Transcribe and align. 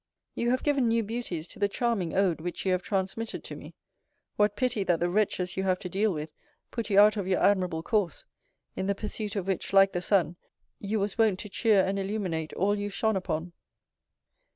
You 0.33 0.49
have 0.49 0.63
given 0.63 0.87
new 0.87 1.03
beauties 1.03 1.45
to 1.49 1.59
the 1.59 1.67
charming 1.69 2.15
Ode 2.15 2.41
which 2.41 2.65
you 2.65 2.71
have 2.71 2.81
transmitted 2.81 3.43
to 3.43 3.55
me. 3.55 3.75
What 4.35 4.55
pity 4.55 4.83
that 4.83 4.99
the 4.99 5.11
wretches 5.11 5.55
you 5.55 5.61
have 5.65 5.77
to 5.77 5.89
deal 5.89 6.11
with, 6.11 6.33
put 6.71 6.89
you 6.89 6.99
out 6.99 7.17
of 7.17 7.27
your 7.27 7.39
admirable 7.39 7.83
course; 7.83 8.25
in 8.75 8.87
the 8.87 8.95
pursuit 8.95 9.35
of 9.35 9.45
which, 9.45 9.73
like 9.73 9.91
the 9.91 10.01
sun, 10.01 10.37
you 10.79 10.99
was 10.99 11.19
wont 11.19 11.37
to 11.41 11.49
cheer 11.49 11.85
and 11.85 11.99
illuminate 11.99 12.51
all 12.53 12.75
you 12.75 12.89
shone 12.89 13.15
upon! 13.15 13.53